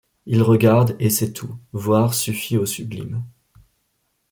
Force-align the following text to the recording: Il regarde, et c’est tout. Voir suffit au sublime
Il 0.25 0.41
regarde, 0.41 0.95
et 0.97 1.11
c’est 1.11 1.31
tout. 1.31 1.55
Voir 1.73 2.15
suffit 2.15 2.57
au 2.57 2.65
sublime 2.65 3.23